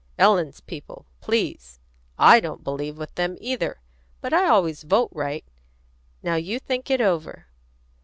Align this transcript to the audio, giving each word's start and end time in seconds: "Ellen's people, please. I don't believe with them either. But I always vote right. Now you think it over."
"Ellen's 0.17 0.61
people, 0.61 1.05
please. 1.19 1.79
I 2.17 2.39
don't 2.39 2.63
believe 2.63 2.97
with 2.97 3.13
them 3.13 3.37
either. 3.39 3.81
But 4.19 4.33
I 4.33 4.47
always 4.47 4.81
vote 4.81 5.09
right. 5.11 5.45
Now 6.23 6.37
you 6.37 6.57
think 6.57 6.89
it 6.89 7.01
over." 7.01 7.45